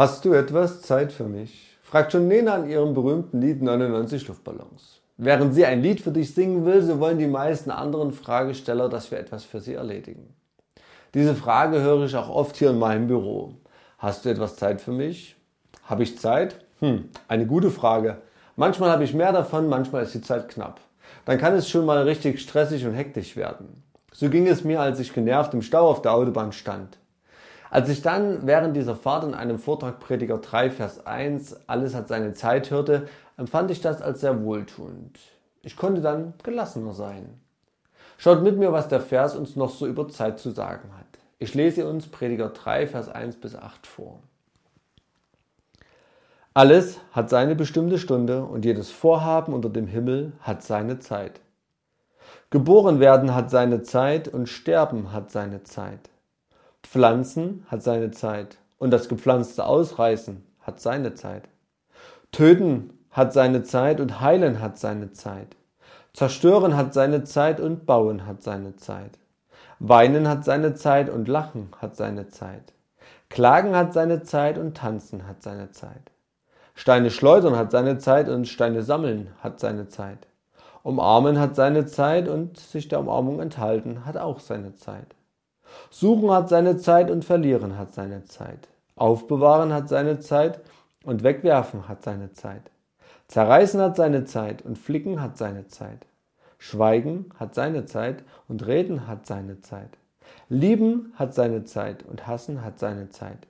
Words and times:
Hast 0.00 0.24
du 0.24 0.32
etwas 0.32 0.80
Zeit 0.80 1.12
für 1.12 1.24
mich? 1.24 1.76
fragt 1.82 2.12
schon 2.12 2.26
Nena 2.26 2.56
in 2.56 2.70
ihrem 2.70 2.94
berühmten 2.94 3.38
Lied 3.38 3.60
99 3.60 4.28
Luftballons. 4.28 5.02
Während 5.18 5.54
sie 5.54 5.66
ein 5.66 5.82
Lied 5.82 6.00
für 6.00 6.10
dich 6.10 6.34
singen 6.34 6.64
will, 6.64 6.80
so 6.80 7.00
wollen 7.00 7.18
die 7.18 7.26
meisten 7.26 7.70
anderen 7.70 8.14
Fragesteller, 8.14 8.88
dass 8.88 9.10
wir 9.10 9.18
etwas 9.18 9.44
für 9.44 9.60
sie 9.60 9.74
erledigen. 9.74 10.34
Diese 11.12 11.34
Frage 11.34 11.82
höre 11.82 12.06
ich 12.06 12.16
auch 12.16 12.30
oft 12.30 12.56
hier 12.56 12.70
in 12.70 12.78
meinem 12.78 13.08
Büro. 13.08 13.56
Hast 13.98 14.24
du 14.24 14.30
etwas 14.30 14.56
Zeit 14.56 14.80
für 14.80 14.92
mich? 14.92 15.36
Habe 15.84 16.02
ich 16.02 16.18
Zeit? 16.18 16.56
Hm, 16.78 17.10
eine 17.28 17.44
gute 17.44 17.70
Frage. 17.70 18.22
Manchmal 18.56 18.88
habe 18.88 19.04
ich 19.04 19.12
mehr 19.12 19.34
davon, 19.34 19.68
manchmal 19.68 20.04
ist 20.04 20.14
die 20.14 20.22
Zeit 20.22 20.48
knapp. 20.48 20.80
Dann 21.26 21.36
kann 21.36 21.52
es 21.52 21.68
schon 21.68 21.84
mal 21.84 22.04
richtig 22.04 22.40
stressig 22.40 22.86
und 22.86 22.94
hektisch 22.94 23.36
werden. 23.36 23.82
So 24.14 24.30
ging 24.30 24.46
es 24.46 24.64
mir, 24.64 24.80
als 24.80 24.98
ich 24.98 25.12
genervt 25.12 25.52
im 25.52 25.60
Stau 25.60 25.90
auf 25.90 26.00
der 26.00 26.14
Autobahn 26.14 26.52
stand. 26.52 26.96
Als 27.70 27.88
ich 27.88 28.02
dann 28.02 28.46
während 28.46 28.76
dieser 28.76 28.96
Fahrt 28.96 29.22
in 29.22 29.34
einem 29.34 29.58
Vortrag 29.58 30.00
Prediger 30.00 30.38
3, 30.38 30.70
Vers 30.70 31.06
1, 31.06 31.68
alles 31.68 31.94
hat 31.94 32.08
seine 32.08 32.32
Zeit 32.32 32.70
hörte, 32.72 33.06
empfand 33.36 33.70
ich 33.70 33.80
das 33.80 34.02
als 34.02 34.20
sehr 34.20 34.42
wohltuend. 34.42 35.18
Ich 35.62 35.76
konnte 35.76 36.00
dann 36.00 36.34
gelassener 36.42 36.94
sein. 36.94 37.40
Schaut 38.18 38.42
mit 38.42 38.58
mir, 38.58 38.72
was 38.72 38.88
der 38.88 39.00
Vers 39.00 39.36
uns 39.36 39.54
noch 39.54 39.70
so 39.70 39.86
über 39.86 40.08
Zeit 40.08 40.40
zu 40.40 40.50
sagen 40.50 40.90
hat. 40.98 41.06
Ich 41.38 41.54
lese 41.54 41.88
uns 41.88 42.08
Prediger 42.08 42.48
3, 42.48 42.88
Vers 42.88 43.08
1 43.08 43.36
bis 43.36 43.54
8 43.54 43.86
vor. 43.86 44.18
Alles 46.52 46.98
hat 47.12 47.30
seine 47.30 47.54
bestimmte 47.54 47.98
Stunde 47.98 48.42
und 48.42 48.64
jedes 48.64 48.90
Vorhaben 48.90 49.54
unter 49.54 49.70
dem 49.70 49.86
Himmel 49.86 50.32
hat 50.40 50.64
seine 50.64 50.98
Zeit. 50.98 51.40
Geboren 52.50 52.98
werden 52.98 53.32
hat 53.32 53.48
seine 53.48 53.82
Zeit 53.82 54.26
und 54.26 54.48
Sterben 54.48 55.12
hat 55.12 55.30
seine 55.30 55.62
Zeit. 55.62 56.10
Pflanzen 56.90 57.64
hat 57.68 57.84
seine 57.84 58.10
Zeit 58.10 58.58
und 58.78 58.90
das 58.90 59.08
gepflanzte 59.08 59.64
Ausreißen 59.64 60.44
hat 60.58 60.80
seine 60.80 61.14
Zeit. 61.14 61.48
Töten 62.32 62.98
hat 63.12 63.32
seine 63.32 63.62
Zeit 63.62 64.00
und 64.00 64.20
heilen 64.20 64.60
hat 64.60 64.76
seine 64.76 65.12
Zeit. 65.12 65.54
Zerstören 66.14 66.76
hat 66.76 66.92
seine 66.92 67.22
Zeit 67.22 67.60
und 67.60 67.86
bauen 67.86 68.26
hat 68.26 68.42
seine 68.42 68.74
Zeit. 68.74 69.20
Weinen 69.78 70.26
hat 70.26 70.44
seine 70.44 70.74
Zeit 70.74 71.10
und 71.10 71.28
lachen 71.28 71.68
hat 71.80 71.94
seine 71.94 72.26
Zeit. 72.26 72.72
Klagen 73.28 73.76
hat 73.76 73.92
seine 73.92 74.24
Zeit 74.24 74.58
und 74.58 74.76
tanzen 74.76 75.28
hat 75.28 75.44
seine 75.44 75.70
Zeit. 75.70 76.10
Steine 76.74 77.12
schleudern 77.12 77.54
hat 77.54 77.70
seine 77.70 77.98
Zeit 77.98 78.28
und 78.28 78.48
Steine 78.48 78.82
sammeln 78.82 79.30
hat 79.38 79.60
seine 79.60 79.86
Zeit. 79.86 80.26
Umarmen 80.82 81.38
hat 81.38 81.54
seine 81.54 81.86
Zeit 81.86 82.26
und 82.26 82.58
sich 82.58 82.88
der 82.88 82.98
Umarmung 82.98 83.38
enthalten 83.38 84.04
hat 84.04 84.16
auch 84.16 84.40
seine 84.40 84.74
Zeit. 84.74 85.14
Suchen 85.90 86.30
hat 86.30 86.48
seine 86.48 86.76
Zeit 86.76 87.10
und 87.10 87.24
verlieren 87.24 87.76
hat 87.76 87.92
seine 87.92 88.24
Zeit. 88.24 88.68
Aufbewahren 88.94 89.72
hat 89.72 89.88
seine 89.88 90.20
Zeit 90.20 90.60
und 91.04 91.24
wegwerfen 91.24 91.88
hat 91.88 92.04
seine 92.04 92.32
Zeit. 92.32 92.70
Zerreißen 93.26 93.80
hat 93.80 93.96
seine 93.96 94.24
Zeit 94.24 94.62
und 94.62 94.78
flicken 94.78 95.20
hat 95.20 95.36
seine 95.36 95.66
Zeit. 95.66 96.06
Schweigen 96.58 97.30
hat 97.38 97.54
seine 97.54 97.86
Zeit 97.86 98.22
und 98.46 98.66
reden 98.66 99.08
hat 99.08 99.26
seine 99.26 99.60
Zeit. 99.60 99.98
Lieben 100.48 101.12
hat 101.16 101.34
seine 101.34 101.64
Zeit 101.64 102.04
und 102.04 102.26
hassen 102.26 102.64
hat 102.64 102.78
seine 102.78 103.08
Zeit. 103.10 103.48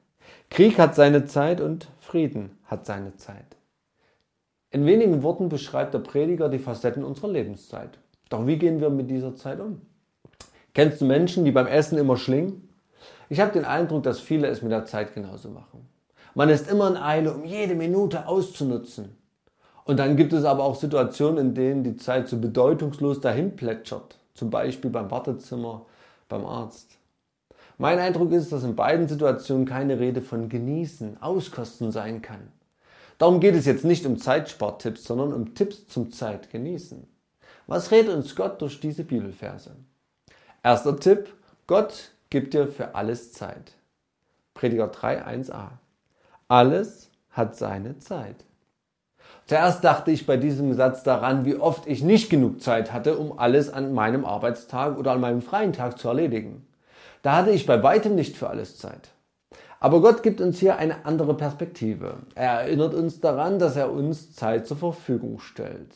Krieg 0.49 0.79
hat 0.79 0.95
seine 0.95 1.27
Zeit 1.27 1.61
und 1.61 1.89
Frieden 2.01 2.59
hat 2.65 2.87
seine 2.87 3.17
Zeit. 3.17 3.57
In 4.71 4.87
wenigen 4.87 5.23
Worten 5.23 5.49
beschreibt 5.49 5.93
der 5.93 5.99
Prediger 5.99 6.49
die 6.49 6.59
Facetten 6.59 7.05
unserer 7.05 7.29
Lebenszeit. 7.29 7.99
Doch 8.29 8.47
wie 8.47 8.57
gehen 8.57 8.81
wir 8.81 8.89
mit 8.89 9.11
dieser 9.11 9.35
Zeit 9.35 9.61
um? 9.61 9.83
Kennst 10.73 11.01
du 11.01 11.05
Menschen, 11.05 11.45
die 11.45 11.51
beim 11.51 11.67
Essen 11.67 11.99
immer 11.99 12.17
schlingen? 12.17 12.69
Ich 13.29 13.41
habe 13.41 13.53
den 13.53 13.65
Eindruck, 13.65 14.03
dass 14.05 14.21
viele 14.21 14.49
es 14.49 14.63
mit 14.63 14.73
der 14.73 14.85
Zeit 14.85 15.15
genauso 15.15 15.51
machen. 15.51 15.89
Man 16.35 16.49
ist 16.49 16.71
immer 16.71 16.89
in 16.89 16.97
Eile, 16.97 17.33
um 17.35 17.45
jede 17.45 17.75
Minute 17.75 18.27
auszunutzen. 18.27 19.17
Und 19.85 19.99
dann 19.99 20.17
gibt 20.17 20.33
es 20.33 20.45
aber 20.45 20.63
auch 20.63 20.77
Situationen, 20.77 21.39
in 21.39 21.55
denen 21.55 21.83
die 21.83 21.97
Zeit 21.97 22.29
so 22.29 22.39
bedeutungslos 22.39 23.21
dahin 23.21 23.57
plätschert. 23.57 24.17
Zum 24.35 24.51
Beispiel 24.51 24.91
beim 24.91 25.11
Wartezimmer, 25.11 25.87
beim 26.29 26.47
Arzt. 26.47 26.97
Mein 27.79 27.99
Eindruck 27.99 28.31
ist, 28.31 28.53
dass 28.53 28.63
in 28.63 28.77
beiden 28.77 29.09
Situationen 29.09 29.67
keine 29.67 29.99
Rede 29.99 30.23
von 30.23 30.49
genießen, 30.49 31.21
auskosten 31.21 31.91
sein 31.91 32.23
kann. 32.23 32.53
Darum 33.19 33.41
geht 33.41 33.55
es 33.55 33.67
jetzt 33.67 33.85
nicht 33.85 34.07
um 34.07 34.19
Zeitspartipps, 34.19 35.05
sondern 35.05 35.33
um 35.33 35.55
Tipps 35.55 35.89
zum 35.89 36.13
Zeitgenießen. 36.13 37.07
Was 37.67 37.91
redet 37.91 38.15
uns 38.15 38.37
Gott 38.37 38.61
durch 38.63 38.81
diese 38.81 39.05
Bibelverse? 39.05 39.77
Erster 40.63 41.01
Tipp, 41.01 41.33
Gott 41.67 42.11
gibt 42.29 42.53
dir 42.53 42.69
für 42.69 42.95
alles 42.95 43.33
Zeit. 43.33 43.73
Prediger 44.53 44.89
3, 44.89 45.25
1a. 45.25 45.69
Alles 46.49 47.11
hat 47.31 47.57
seine 47.57 47.99
Zeit. 47.99 48.45
Zuerst 49.47 49.83
dachte 49.83 50.11
ich 50.11 50.27
bei 50.27 50.37
diesem 50.37 50.75
Satz 50.75 51.03
daran, 51.03 51.47
wie 51.47 51.57
oft 51.57 51.87
ich 51.87 52.03
nicht 52.03 52.29
genug 52.29 52.61
Zeit 52.61 52.93
hatte, 52.93 53.17
um 53.17 53.39
alles 53.39 53.73
an 53.73 53.95
meinem 53.95 54.27
Arbeitstag 54.27 54.99
oder 54.99 55.13
an 55.13 55.21
meinem 55.23 55.41
freien 55.41 55.73
Tag 55.73 55.99
zu 55.99 56.09
erledigen. 56.09 56.67
Da 57.23 57.37
hatte 57.37 57.53
ich 57.53 57.65
bei 57.65 57.83
weitem 57.83 58.15
nicht 58.15 58.37
für 58.37 58.51
alles 58.51 58.77
Zeit. 58.77 59.09
Aber 59.79 60.03
Gott 60.03 60.23
gibt 60.23 60.43
uns 60.43 60.59
hier 60.59 60.77
eine 60.77 61.07
andere 61.07 61.35
Perspektive. 61.39 62.19
Er 62.35 62.61
erinnert 62.61 62.93
uns 62.93 63.21
daran, 63.21 63.59
dass 63.59 63.77
er 63.77 63.91
uns 63.91 64.35
Zeit 64.35 64.67
zur 64.67 64.77
Verfügung 64.77 65.41
stellt. 65.41 65.95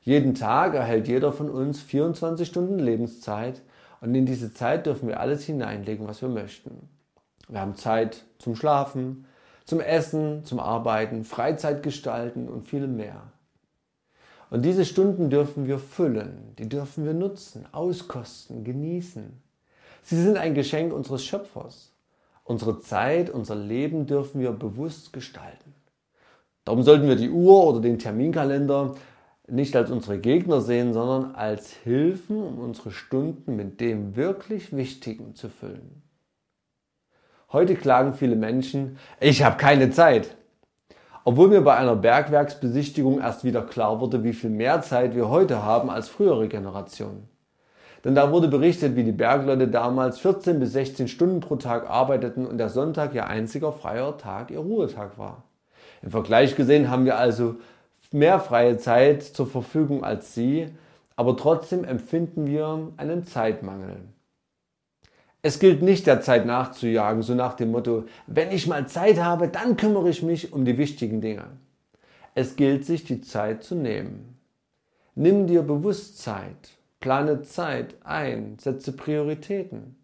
Jeden 0.00 0.34
Tag 0.34 0.72
erhält 0.72 1.08
jeder 1.08 1.30
von 1.30 1.50
uns 1.50 1.82
24 1.82 2.48
Stunden 2.48 2.78
Lebenszeit 2.78 3.60
und 4.00 4.14
in 4.14 4.26
diese 4.26 4.52
Zeit 4.52 4.86
dürfen 4.86 5.08
wir 5.08 5.20
alles 5.20 5.44
hineinlegen, 5.44 6.06
was 6.06 6.22
wir 6.22 6.28
möchten. 6.28 6.88
Wir 7.48 7.60
haben 7.60 7.76
Zeit 7.76 8.24
zum 8.38 8.54
Schlafen, 8.54 9.26
zum 9.64 9.80
Essen, 9.80 10.44
zum 10.44 10.60
Arbeiten, 10.60 11.24
Freizeit 11.24 11.82
gestalten 11.82 12.48
und 12.48 12.68
viel 12.68 12.86
mehr. 12.86 13.22
Und 14.50 14.64
diese 14.64 14.84
Stunden 14.84 15.28
dürfen 15.28 15.66
wir 15.66 15.78
füllen, 15.78 16.54
die 16.58 16.68
dürfen 16.68 17.04
wir 17.04 17.12
nutzen, 17.12 17.66
auskosten, 17.72 18.64
genießen. 18.64 19.42
Sie 20.02 20.22
sind 20.22 20.38
ein 20.38 20.54
Geschenk 20.54 20.92
unseres 20.92 21.24
Schöpfers. 21.24 21.92
Unsere 22.44 22.80
Zeit, 22.80 23.28
unser 23.28 23.56
Leben 23.56 24.06
dürfen 24.06 24.40
wir 24.40 24.52
bewusst 24.52 25.12
gestalten. 25.12 25.74
Darum 26.64 26.82
sollten 26.82 27.06
wir 27.06 27.16
die 27.16 27.28
Uhr 27.28 27.66
oder 27.66 27.80
den 27.80 27.98
Terminkalender 27.98 28.94
nicht 29.50 29.74
als 29.76 29.90
unsere 29.90 30.18
Gegner 30.18 30.60
sehen, 30.60 30.92
sondern 30.92 31.34
als 31.34 31.72
Hilfen, 31.72 32.42
um 32.42 32.58
unsere 32.58 32.90
Stunden 32.90 33.56
mit 33.56 33.80
dem 33.80 34.16
wirklich 34.16 34.76
Wichtigen 34.76 35.34
zu 35.34 35.48
füllen. 35.48 36.02
Heute 37.50 37.76
klagen 37.76 38.14
viele 38.14 38.36
Menschen, 38.36 38.98
ich 39.20 39.42
habe 39.42 39.56
keine 39.56 39.90
Zeit. 39.90 40.36
Obwohl 41.24 41.48
mir 41.48 41.62
bei 41.62 41.76
einer 41.76 41.96
Bergwerksbesichtigung 41.96 43.20
erst 43.20 43.44
wieder 43.44 43.62
klar 43.62 44.00
wurde, 44.00 44.24
wie 44.24 44.32
viel 44.32 44.50
mehr 44.50 44.82
Zeit 44.82 45.14
wir 45.14 45.28
heute 45.28 45.62
haben 45.62 45.90
als 45.90 46.08
frühere 46.08 46.48
Generationen. 46.48 47.28
Denn 48.04 48.14
da 48.14 48.30
wurde 48.30 48.48
berichtet, 48.48 48.96
wie 48.96 49.04
die 49.04 49.12
Bergleute 49.12 49.68
damals 49.68 50.18
14 50.20 50.60
bis 50.60 50.72
16 50.72 51.08
Stunden 51.08 51.40
pro 51.40 51.56
Tag 51.56 51.90
arbeiteten 51.90 52.46
und 52.46 52.58
der 52.58 52.68
Sonntag 52.68 53.14
ihr 53.14 53.26
einziger 53.26 53.72
freier 53.72 54.16
Tag, 54.16 54.50
ihr 54.50 54.60
Ruhetag 54.60 55.18
war. 55.18 55.44
Im 56.02 56.10
Vergleich 56.10 56.54
gesehen 56.54 56.90
haben 56.90 57.04
wir 57.04 57.18
also 57.18 57.56
mehr 58.12 58.40
freie 58.40 58.78
Zeit 58.78 59.22
zur 59.22 59.46
Verfügung 59.46 60.04
als 60.04 60.34
sie, 60.34 60.68
aber 61.16 61.36
trotzdem 61.36 61.84
empfinden 61.84 62.46
wir 62.46 62.92
einen 62.96 63.24
Zeitmangel. 63.24 63.96
Es 65.40 65.58
gilt 65.60 65.82
nicht 65.82 66.06
der 66.06 66.20
Zeit 66.20 66.46
nachzujagen, 66.46 67.22
so 67.22 67.34
nach 67.34 67.54
dem 67.54 67.70
Motto, 67.70 68.04
wenn 68.26 68.50
ich 68.50 68.66
mal 68.66 68.88
Zeit 68.88 69.18
habe, 69.18 69.48
dann 69.48 69.76
kümmere 69.76 70.10
ich 70.10 70.22
mich 70.22 70.52
um 70.52 70.64
die 70.64 70.78
wichtigen 70.78 71.20
Dinge. 71.20 71.44
Es 72.34 72.56
gilt 72.56 72.84
sich 72.84 73.04
die 73.04 73.20
Zeit 73.20 73.62
zu 73.62 73.74
nehmen. 73.74 74.38
Nimm 75.14 75.46
dir 75.46 75.62
bewusst 75.62 76.18
Zeit, 76.18 76.70
plane 77.00 77.42
Zeit 77.42 77.96
ein, 78.04 78.56
setze 78.60 78.92
Prioritäten. 78.92 79.96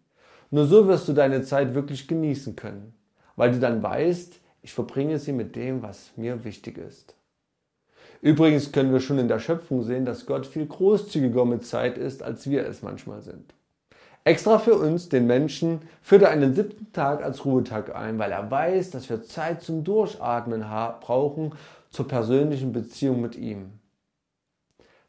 Nur 0.51 0.67
so 0.67 0.87
wirst 0.87 1.07
du 1.07 1.13
deine 1.13 1.43
Zeit 1.43 1.73
wirklich 1.75 2.07
genießen 2.07 2.55
können, 2.55 2.93
weil 3.35 3.51
du 3.51 3.59
dann 3.59 3.81
weißt, 3.81 4.39
ich 4.61 4.73
verbringe 4.73 5.19
sie 5.19 5.33
mit 5.33 5.55
dem, 5.55 5.81
was 5.81 6.11
mir 6.15 6.43
wichtig 6.43 6.77
ist. 6.77 7.15
Übrigens 8.25 8.71
können 8.71 8.91
wir 8.91 9.01
schon 9.01 9.19
in 9.19 9.27
der 9.27 9.37
Schöpfung 9.37 9.83
sehen, 9.83 10.03
dass 10.03 10.25
Gott 10.25 10.47
viel 10.47 10.65
großzügiger 10.65 11.45
mit 11.45 11.63
Zeit 11.63 11.95
ist, 11.95 12.23
als 12.23 12.49
wir 12.49 12.65
es 12.65 12.81
manchmal 12.81 13.21
sind. 13.21 13.53
Extra 14.23 14.57
für 14.57 14.73
uns, 14.73 15.09
den 15.09 15.27
Menschen, 15.27 15.83
führt 16.01 16.23
er 16.23 16.31
einen 16.31 16.55
siebten 16.55 16.91
Tag 16.91 17.23
als 17.23 17.45
Ruhetag 17.45 17.95
ein, 17.95 18.17
weil 18.17 18.31
er 18.31 18.49
weiß, 18.49 18.89
dass 18.89 19.11
wir 19.11 19.21
Zeit 19.21 19.61
zum 19.61 19.83
Durchatmen 19.83 20.65
brauchen 21.01 21.53
zur 21.91 22.07
persönlichen 22.07 22.73
Beziehung 22.73 23.21
mit 23.21 23.35
ihm. 23.35 23.73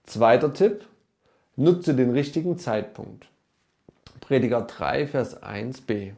Zweiter 0.04 0.52
Tipp, 0.52 0.84
nutze 1.56 1.94
den 1.94 2.10
richtigen 2.10 2.58
Zeitpunkt. 2.58 3.28
Prediger 4.20 4.60
3, 4.60 5.06
Vers 5.06 5.42
1b. 5.42 6.12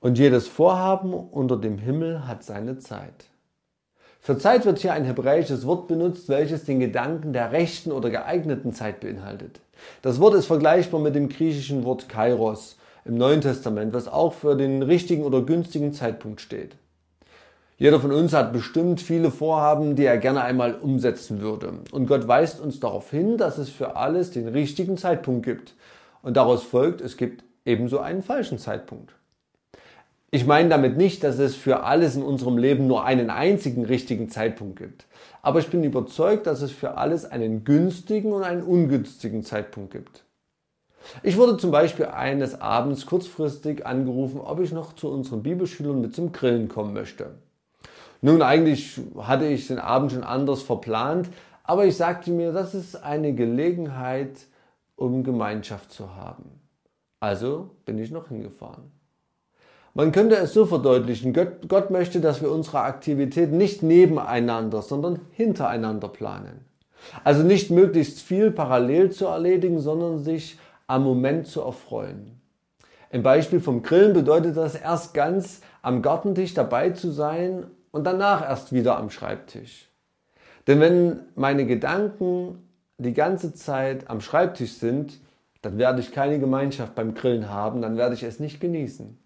Und 0.00 0.16
jedes 0.16 0.48
Vorhaben 0.48 1.12
unter 1.12 1.58
dem 1.58 1.76
Himmel 1.76 2.26
hat 2.26 2.44
seine 2.44 2.78
Zeit. 2.78 3.26
Für 4.28 4.36
Zeit 4.36 4.66
wird 4.66 4.78
hier 4.78 4.92
ein 4.92 5.06
hebräisches 5.06 5.64
Wort 5.64 5.88
benutzt, 5.88 6.28
welches 6.28 6.66
den 6.66 6.80
Gedanken 6.80 7.32
der 7.32 7.50
rechten 7.50 7.90
oder 7.90 8.10
geeigneten 8.10 8.74
Zeit 8.74 9.00
beinhaltet. 9.00 9.62
Das 10.02 10.20
Wort 10.20 10.34
ist 10.34 10.44
vergleichbar 10.44 11.00
mit 11.00 11.14
dem 11.14 11.30
griechischen 11.30 11.82
Wort 11.82 12.10
Kairos 12.10 12.76
im 13.06 13.14
Neuen 13.14 13.40
Testament, 13.40 13.94
was 13.94 14.06
auch 14.06 14.34
für 14.34 14.54
den 14.54 14.82
richtigen 14.82 15.22
oder 15.22 15.40
günstigen 15.40 15.94
Zeitpunkt 15.94 16.42
steht. 16.42 16.76
Jeder 17.78 18.00
von 18.00 18.12
uns 18.12 18.34
hat 18.34 18.52
bestimmt 18.52 19.00
viele 19.00 19.30
Vorhaben, 19.30 19.96
die 19.96 20.04
er 20.04 20.18
gerne 20.18 20.42
einmal 20.42 20.74
umsetzen 20.74 21.40
würde. 21.40 21.72
Und 21.90 22.06
Gott 22.06 22.28
weist 22.28 22.60
uns 22.60 22.80
darauf 22.80 23.10
hin, 23.10 23.38
dass 23.38 23.56
es 23.56 23.70
für 23.70 23.96
alles 23.96 24.30
den 24.30 24.48
richtigen 24.48 24.98
Zeitpunkt 24.98 25.46
gibt. 25.46 25.72
Und 26.20 26.36
daraus 26.36 26.64
folgt, 26.64 27.00
es 27.00 27.16
gibt 27.16 27.44
ebenso 27.64 27.98
einen 28.00 28.22
falschen 28.22 28.58
Zeitpunkt. 28.58 29.14
Ich 30.30 30.46
meine 30.46 30.68
damit 30.68 30.98
nicht, 30.98 31.24
dass 31.24 31.38
es 31.38 31.56
für 31.56 31.84
alles 31.84 32.14
in 32.14 32.22
unserem 32.22 32.58
Leben 32.58 32.86
nur 32.86 33.04
einen 33.04 33.30
einzigen 33.30 33.86
richtigen 33.86 34.28
Zeitpunkt 34.28 34.78
gibt. 34.78 35.06
Aber 35.40 35.58
ich 35.58 35.68
bin 35.68 35.82
überzeugt, 35.82 36.46
dass 36.46 36.60
es 36.60 36.70
für 36.70 36.98
alles 36.98 37.24
einen 37.24 37.64
günstigen 37.64 38.32
und 38.32 38.42
einen 38.42 38.62
ungünstigen 38.62 39.42
Zeitpunkt 39.42 39.92
gibt. 39.92 40.24
Ich 41.22 41.38
wurde 41.38 41.56
zum 41.56 41.70
Beispiel 41.70 42.06
eines 42.06 42.60
Abends 42.60 43.06
kurzfristig 43.06 43.86
angerufen, 43.86 44.40
ob 44.40 44.60
ich 44.60 44.70
noch 44.70 44.92
zu 44.92 45.08
unseren 45.08 45.42
Bibelschülern 45.42 46.02
mit 46.02 46.14
zum 46.14 46.32
Grillen 46.32 46.68
kommen 46.68 46.92
möchte. 46.92 47.36
Nun, 48.20 48.42
eigentlich 48.42 49.00
hatte 49.16 49.46
ich 49.46 49.68
den 49.68 49.78
Abend 49.78 50.12
schon 50.12 50.24
anders 50.24 50.60
verplant, 50.60 51.30
aber 51.62 51.86
ich 51.86 51.96
sagte 51.96 52.30
mir, 52.32 52.52
das 52.52 52.74
ist 52.74 52.96
eine 52.96 53.32
Gelegenheit, 53.32 54.36
um 54.96 55.24
Gemeinschaft 55.24 55.90
zu 55.90 56.14
haben. 56.16 56.60
Also 57.20 57.70
bin 57.86 57.98
ich 57.98 58.10
noch 58.10 58.28
hingefahren. 58.28 58.97
Man 59.94 60.12
könnte 60.12 60.36
es 60.36 60.52
so 60.52 60.66
verdeutlichen, 60.66 61.32
Gott, 61.32 61.68
Gott 61.68 61.90
möchte, 61.90 62.20
dass 62.20 62.40
wir 62.42 62.50
unsere 62.50 62.80
Aktivität 62.80 63.52
nicht 63.52 63.82
nebeneinander, 63.82 64.82
sondern 64.82 65.20
hintereinander 65.32 66.08
planen. 66.08 66.64
Also 67.24 67.42
nicht 67.42 67.70
möglichst 67.70 68.20
viel 68.20 68.50
parallel 68.50 69.10
zu 69.10 69.26
erledigen, 69.26 69.80
sondern 69.80 70.18
sich 70.18 70.58
am 70.86 71.04
Moment 71.04 71.46
zu 71.46 71.62
erfreuen. 71.62 72.40
Im 73.10 73.22
Beispiel 73.22 73.60
vom 73.60 73.82
Grillen 73.82 74.12
bedeutet 74.12 74.56
das 74.56 74.74
erst 74.74 75.14
ganz 75.14 75.62
am 75.80 76.02
Gartentisch 76.02 76.54
dabei 76.54 76.90
zu 76.90 77.10
sein 77.10 77.66
und 77.90 78.04
danach 78.04 78.42
erst 78.42 78.72
wieder 78.72 78.98
am 78.98 79.10
Schreibtisch. 79.10 79.88
Denn 80.66 80.80
wenn 80.80 81.20
meine 81.34 81.64
Gedanken 81.64 82.68
die 82.98 83.14
ganze 83.14 83.54
Zeit 83.54 84.10
am 84.10 84.20
Schreibtisch 84.20 84.74
sind, 84.74 85.18
dann 85.62 85.78
werde 85.78 86.00
ich 86.00 86.12
keine 86.12 86.38
Gemeinschaft 86.38 86.94
beim 86.94 87.14
Grillen 87.14 87.48
haben, 87.48 87.80
dann 87.80 87.96
werde 87.96 88.14
ich 88.14 88.22
es 88.22 88.38
nicht 88.38 88.60
genießen. 88.60 89.18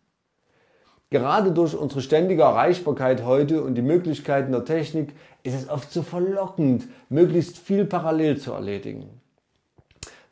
Gerade 1.12 1.52
durch 1.52 1.76
unsere 1.76 2.00
ständige 2.00 2.40
Erreichbarkeit 2.40 3.22
heute 3.22 3.62
und 3.62 3.74
die 3.74 3.82
Möglichkeiten 3.82 4.50
der 4.50 4.64
Technik 4.64 5.14
ist 5.42 5.54
es 5.54 5.68
oft 5.68 5.92
so 5.92 6.02
verlockend, 6.02 6.88
möglichst 7.10 7.58
viel 7.58 7.84
parallel 7.84 8.38
zu 8.38 8.52
erledigen. 8.52 9.20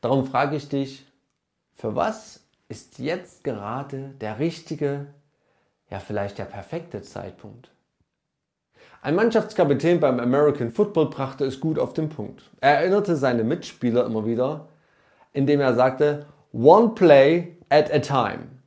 Darum 0.00 0.24
frage 0.24 0.56
ich 0.56 0.70
dich, 0.70 1.04
für 1.74 1.96
was 1.96 2.40
ist 2.70 2.98
jetzt 2.98 3.44
gerade 3.44 4.14
der 4.22 4.38
richtige, 4.38 5.08
ja 5.90 5.98
vielleicht 5.98 6.38
der 6.38 6.46
perfekte 6.46 7.02
Zeitpunkt? 7.02 7.70
Ein 9.02 9.16
Mannschaftskapitän 9.16 10.00
beim 10.00 10.18
American 10.18 10.70
Football 10.70 11.10
brachte 11.10 11.44
es 11.44 11.60
gut 11.60 11.78
auf 11.78 11.92
den 11.92 12.08
Punkt. 12.08 12.44
Er 12.62 12.78
erinnerte 12.78 13.16
seine 13.16 13.44
Mitspieler 13.44 14.06
immer 14.06 14.24
wieder, 14.24 14.68
indem 15.34 15.60
er 15.60 15.74
sagte, 15.74 16.24
One 16.54 16.94
play 16.94 17.58
at 17.68 17.92
a 17.92 17.98
time. 17.98 18.59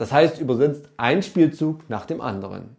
Das 0.00 0.12
heißt 0.12 0.40
übersetzt 0.40 0.88
ein 0.96 1.22
Spielzug 1.22 1.90
nach 1.90 2.06
dem 2.06 2.22
anderen. 2.22 2.74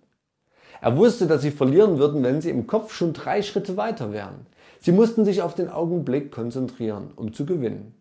Er 0.82 0.98
wusste, 0.98 1.28
dass 1.28 1.44
sie 1.44 1.52
verlieren 1.52 2.00
würden, 2.00 2.24
wenn 2.24 2.42
sie 2.42 2.50
im 2.50 2.66
Kopf 2.66 2.96
schon 2.96 3.14
drei 3.14 3.44
Schritte 3.44 3.78
weiter 3.78 4.12
wären. 4.12 4.48
Sie 4.80 4.92
mussten 4.92 5.24
sich 5.24 5.44
auf 5.44 5.54
den 5.54 5.70
Augenblick 5.70 6.32
konzentrieren, 6.32 7.12
um 7.16 7.32
zu 7.32 7.46
gewinnen. 7.46 7.94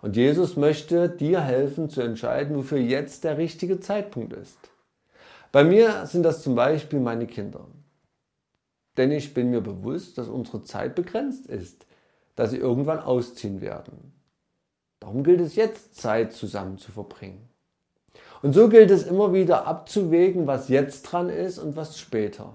Und 0.00 0.14
Jesus 0.14 0.54
möchte 0.54 1.08
dir 1.08 1.40
helfen 1.40 1.90
zu 1.90 2.02
entscheiden, 2.02 2.56
wofür 2.56 2.78
jetzt 2.78 3.24
der 3.24 3.36
richtige 3.36 3.80
Zeitpunkt 3.80 4.32
ist. 4.32 4.70
Bei 5.50 5.64
mir 5.64 6.06
sind 6.06 6.22
das 6.22 6.44
zum 6.44 6.54
Beispiel 6.54 7.00
meine 7.00 7.26
Kinder. 7.26 7.66
Denn 8.96 9.10
ich 9.10 9.34
bin 9.34 9.50
mir 9.50 9.60
bewusst, 9.60 10.18
dass 10.18 10.28
unsere 10.28 10.62
Zeit 10.62 10.94
begrenzt 10.94 11.46
ist, 11.46 11.84
dass 12.36 12.52
sie 12.52 12.58
irgendwann 12.58 13.00
ausziehen 13.00 13.60
werden. 13.60 14.12
Darum 15.00 15.24
gilt 15.24 15.40
es 15.40 15.56
jetzt, 15.56 15.96
Zeit 15.96 16.32
zusammen 16.32 16.78
zu 16.78 16.92
verbringen. 16.92 17.48
Und 18.42 18.52
so 18.52 18.68
gilt 18.68 18.90
es 18.90 19.06
immer 19.06 19.32
wieder 19.32 19.66
abzuwägen, 19.66 20.46
was 20.46 20.68
jetzt 20.68 21.02
dran 21.02 21.28
ist 21.28 21.58
und 21.58 21.76
was 21.76 21.98
später. 21.98 22.52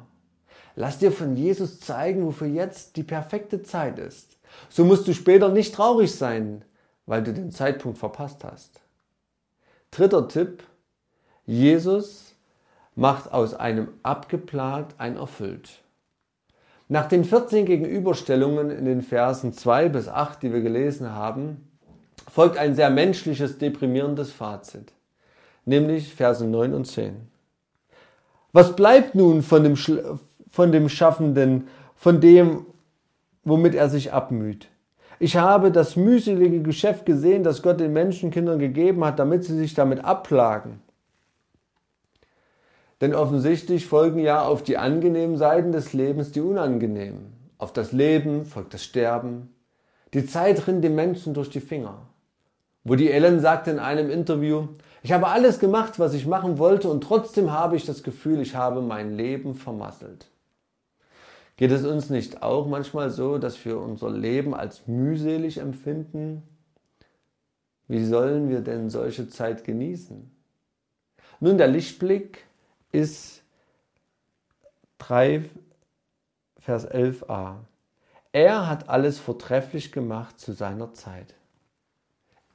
Lass 0.76 1.00
dir 1.00 1.12
von 1.12 1.36
Jesus 1.36 1.80
zeigen, 1.80 2.26
wofür 2.26 2.48
jetzt 2.48 2.96
die 2.96 3.04
perfekte 3.04 3.62
Zeit 3.64 4.00
ist. 4.00 4.38
So 4.70 4.86
musst 4.86 5.08
du 5.08 5.14
später 5.14 5.50
nicht 5.50 5.76
traurig 5.76 6.14
sein, 6.14 6.64
weil 7.06 7.24
du 7.24 7.34
den 7.34 7.52
Zeitpunkt 7.52 7.98
verpasst 7.98 8.44
hast. 8.44 8.82
Dritter 9.92 10.28
Tipp. 10.28 10.64
Jesus 11.46 12.36
macht 12.96 13.34
aus 13.34 13.54
einem 13.54 13.90
abgeplant 14.04 14.96
ein 14.98 15.18
erfüllt. 15.18 15.82
Nach 16.88 17.08
den 17.08 17.24
14 17.24 17.66
Gegenüberstellungen 17.66 18.70
in 18.70 18.86
den 18.86 19.02
Versen 19.02 19.54
2 19.54 19.90
bis 19.90 20.08
8, 20.08 20.44
die 20.44 20.54
wir 20.54 20.62
gelesen 20.62 21.12
haben, 21.12 21.70
folgt 22.30 22.58
ein 22.58 22.76
sehr 22.76 22.90
menschliches, 22.90 23.58
deprimierendes 23.58 24.32
Fazit, 24.32 24.92
nämlich 25.66 26.14
Verse 26.14 26.46
9 26.46 26.74
und 26.74 26.86
10. 26.86 27.16
Was 28.54 28.76
bleibt 28.76 29.16
nun 29.16 29.42
von 29.42 29.64
dem, 29.64 29.76
von 29.76 30.72
dem 30.72 30.90
Schaffenden, 30.90 31.68
von 31.96 32.20
dem, 32.20 32.66
womit 33.44 33.76
er 33.76 33.90
sich 33.90 34.12
abmüht? 34.12 34.68
Ich 35.20 35.38
habe 35.38 35.72
das 35.72 35.96
mühselige 35.96 36.62
Geschäft 36.62 37.06
gesehen, 37.06 37.44
das 37.44 37.62
Gott 37.62 37.80
den 37.80 37.94
Menschenkindern 37.94 38.60
gegeben 38.60 39.06
hat, 39.06 39.20
damit 39.20 39.44
sie 39.44 39.56
sich 39.56 39.74
damit 39.74 40.04
abplagen. 40.04 40.82
Denn 43.02 43.16
offensichtlich 43.16 43.86
folgen 43.86 44.20
ja 44.20 44.44
auf 44.44 44.64
die 44.64 44.78
angenehmen 44.78 45.38
Seiten 45.38 45.72
des 45.72 45.94
Lebens 45.94 46.32
die 46.32 46.42
unangenehmen. 46.42 47.34
Auf 47.58 47.74
das 47.74 47.92
Leben 47.92 48.46
folgt 48.46 48.74
das 48.74 48.84
Sterben. 48.84 49.54
Die 50.14 50.26
Zeit 50.26 50.68
rinnt 50.68 50.84
dem 50.84 50.96
Menschen 50.96 51.34
durch 51.34 51.50
die 51.50 51.62
Finger. 51.62 52.00
Woody 52.84 53.10
Ellen 53.10 53.40
sagte 53.40 53.72
in 53.72 53.80
einem 53.80 54.10
Interview, 54.10 54.68
ich 55.04 55.12
habe 55.12 55.28
alles 55.28 55.60
gemacht, 55.60 56.00
was 56.00 56.14
ich 56.14 56.28
machen 56.28 56.58
wollte 56.58 56.90
und 56.90 57.02
trotzdem 57.02 57.52
habe 57.52 57.76
ich 57.76 57.86
das 57.86 58.04
Gefühl, 58.04 58.40
ich 58.42 58.56
habe 58.56 58.82
mein 58.82 59.16
Leben 59.16 59.56
vermasselt. 59.56 60.28
Geht 61.58 61.72
es 61.72 61.86
uns 61.86 62.10
nicht 62.10 62.42
auch 62.42 62.68
manchmal 62.68 63.10
so, 63.10 63.38
dass 63.38 63.64
wir 63.66 63.80
unser 63.80 64.10
Leben 64.10 64.54
als 64.54 64.88
mühselig 64.88 65.58
empfinden? 65.58 66.44
Wie 67.88 68.06
sollen 68.06 68.50
wir 68.50 68.62
denn 68.62 68.90
solche 68.90 69.28
Zeit 69.28 69.64
genießen? 69.64 70.32
Nun, 71.40 71.58
der 71.58 71.68
Lichtblick 71.68 72.46
ist 72.92 73.44
3, 75.00 75.50
Vers 76.60 76.90
11a. 76.90 77.56
Er 78.32 78.68
hat 78.68 78.88
alles 78.88 79.20
vortrefflich 79.20 79.92
gemacht 79.92 80.40
zu 80.40 80.54
seiner 80.54 80.94
Zeit. 80.94 81.34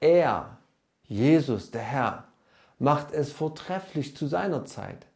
Er, 0.01 0.59
Jesus, 1.05 1.71
der 1.71 1.83
Herr, 1.83 2.25
macht 2.79 3.13
es 3.13 3.33
vortrefflich 3.33 4.17
zu 4.17 4.27
seiner 4.27 4.65
Zeit. 4.65 5.07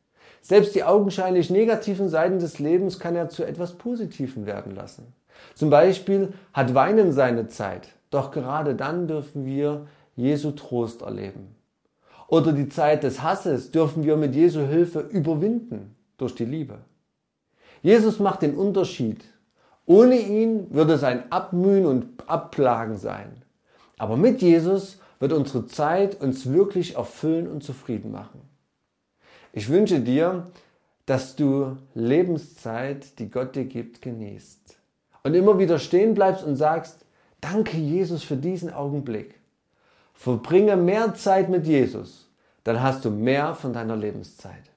Selbst 0.43 0.75
die 0.75 0.85
augenscheinlich 0.85 1.51
negativen 1.51 2.09
Seiten 2.09 2.39
des 2.39 2.59
Lebens 2.59 2.99
kann 2.99 3.15
er 3.15 3.29
zu 3.29 3.45
etwas 3.45 3.75
Positivem 3.75 4.47
werden 4.47 4.75
lassen. 4.75 5.13
Zum 5.55 5.71
Beispiel 5.71 6.33
hat 6.53 6.75
Weinen 6.75 7.13
seine 7.13 7.49
Zeit, 7.49 7.89
doch 8.11 8.31
gerade 8.31 8.75
dann 8.75 9.07
dürfen 9.07 9.45
wir 9.45 9.87
Jesu 10.17 10.53
Trost 10.53 11.03
erleben 11.03 11.55
oder 12.31 12.53
die 12.53 12.69
Zeit 12.69 13.03
des 13.03 13.23
Hasses 13.23 13.73
dürfen 13.73 14.05
wir 14.05 14.17
mit 14.17 14.35
Jesu 14.35 14.61
Hilfe 14.61 15.01
überwinden 15.01 15.97
durch 16.17 16.35
die 16.35 16.45
Liebe. 16.45 16.79
Jesus 17.83 18.21
macht 18.21 18.43
den 18.43 18.55
Unterschied. 18.55 19.25
Ohne 19.85 20.17
ihn 20.17 20.73
würde 20.73 20.93
es 20.93 21.03
ein 21.03 21.31
Abmühen 21.33 21.87
und 21.87 22.07
Abplagen 22.29 22.97
sein. 22.97 23.43
Aber 23.99 24.17
mit 24.17 24.41
Jesus 24.41 25.01
wird 25.21 25.33
unsere 25.33 25.67
Zeit 25.67 26.21
uns 26.21 26.51
wirklich 26.51 26.97
erfüllen 26.97 27.47
und 27.47 27.63
zufrieden 27.63 28.11
machen. 28.11 28.41
Ich 29.53 29.69
wünsche 29.69 30.01
dir, 30.01 30.51
dass 31.07 31.37
du 31.37 31.77
Lebenszeit, 31.95 33.19
die 33.19 33.31
Gott 33.31 33.55
dir 33.55 33.67
gibt, 33.67 34.03
genießt. 34.03 34.79
Und 35.23 35.35
immer 35.35 35.59
wieder 35.59 35.79
stehen 35.79 36.15
bleibst 36.15 36.45
und 36.45 36.57
sagst, 36.57 37.05
danke 37.41 37.77
Jesus 37.77 38.25
für 38.25 38.37
diesen 38.37 38.73
Augenblick. 38.73 39.35
Verbringe 40.15 40.77
mehr 40.77 41.15
Zeit 41.15 41.49
mit 41.49 41.67
Jesus, 41.67 42.29
dann 42.65 42.83
hast 42.83 43.05
du 43.05 43.11
mehr 43.11 43.55
von 43.55 43.73
deiner 43.73 43.97
Lebenszeit. 43.97 44.71